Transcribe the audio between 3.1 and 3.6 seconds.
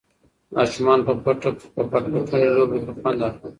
اخلي.